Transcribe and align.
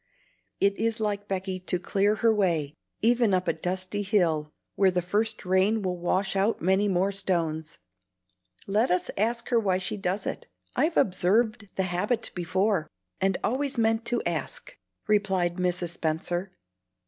It 0.59 0.75
is 0.77 0.99
like 0.99 1.27
Becky 1.27 1.59
to 1.59 1.77
clear 1.77 2.15
her 2.15 2.33
way, 2.33 2.73
even 3.03 3.35
up 3.35 3.47
a 3.47 3.53
dusty 3.53 4.01
hill 4.01 4.51
where 4.73 4.89
the 4.89 5.03
first 5.03 5.45
rain 5.45 5.83
will 5.83 5.95
wash 5.99 6.35
out 6.35 6.59
many 6.59 6.87
more 6.87 7.11
stones. 7.11 7.77
Let 8.65 8.89
us 8.89 9.11
ask 9.15 9.49
her 9.49 9.59
why 9.59 9.77
she 9.77 9.97
does 9.97 10.25
it. 10.25 10.47
I've 10.75 10.97
observed 10.97 11.69
the 11.75 11.83
habit 11.83 12.31
before, 12.33 12.89
and 13.19 13.37
always 13.43 13.77
meant 13.77 14.03
to 14.05 14.23
ask," 14.25 14.75
replied 15.05 15.57
Mrs. 15.57 15.89
Spenser. 15.89 16.51